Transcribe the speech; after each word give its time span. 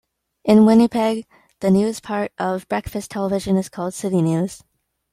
In 0.43 0.65
Winnipeg, 0.65 1.27
the 1.59 1.69
news 1.69 1.99
part 1.99 2.31
of 2.39 2.67
"Breakfast 2.67 3.11
Television" 3.11 3.55
is 3.55 3.69
called 3.69 3.93
"CityNews". 3.93 4.63